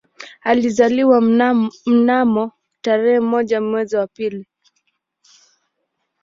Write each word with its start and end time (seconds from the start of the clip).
Alizaliwa 0.43 1.21
mnamo 1.85 2.51
tarehe 2.81 3.19
moja 3.19 3.61
mwezi 3.61 3.95
wa 3.95 4.07
pili 4.07 4.47